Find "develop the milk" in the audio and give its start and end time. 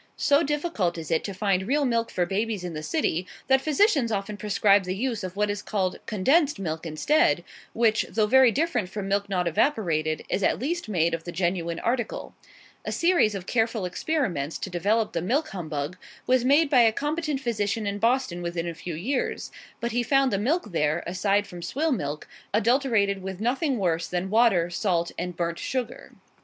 14.71-15.49